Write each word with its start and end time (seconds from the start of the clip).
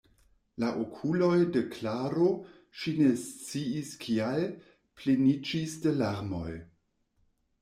La 0.61 0.69
okuloj 0.83 1.35
de 1.57 1.61
Klaro, 1.75 2.29
ŝi 2.79 2.95
ne 3.01 3.11
sciis 3.25 3.93
kial, 4.07 4.49
pleniĝis 5.03 5.77
de 5.87 5.95
larmoj. 6.03 6.59